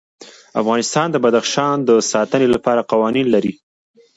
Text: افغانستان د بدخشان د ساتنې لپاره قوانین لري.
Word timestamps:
افغانستان 0.61 1.07
د 1.11 1.15
بدخشان 1.25 1.75
د 1.89 1.91
ساتنې 2.11 2.47
لپاره 2.55 2.87
قوانین 2.91 3.27
لري. 3.35 3.53